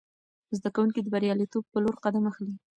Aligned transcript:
زده 0.57 0.69
کوونکي 0.75 0.99
د 1.01 1.07
بریالیتوب 1.13 1.63
په 1.71 1.77
لور 1.83 1.95
قدم 2.03 2.23
اخلي. 2.31 2.55